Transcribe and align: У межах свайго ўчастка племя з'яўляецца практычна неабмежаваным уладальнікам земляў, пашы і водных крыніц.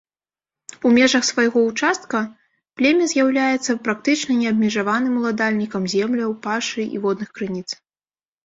У 0.89 0.93
межах 0.97 1.23
свайго 1.31 1.59
ўчастка 1.65 2.17
племя 2.81 3.05
з'яўляецца 3.11 3.71
практычна 3.89 4.39
неабмежаваным 4.41 5.13
уладальнікам 5.21 5.83
земляў, 5.95 6.31
пашы 6.49 6.81
і 6.97 7.05
водных 7.05 7.29
крыніц. 7.39 7.67